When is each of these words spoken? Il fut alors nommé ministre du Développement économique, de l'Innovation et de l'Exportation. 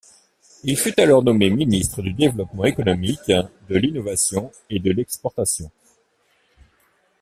Il 0.63 0.77
fut 0.77 0.99
alors 0.99 1.21
nommé 1.23 1.51
ministre 1.51 2.01
du 2.01 2.11
Développement 2.13 2.65
économique, 2.65 3.27
de 3.27 3.77
l'Innovation 3.77 4.51
et 4.67 4.79
de 4.79 4.89
l'Exportation. 4.91 5.69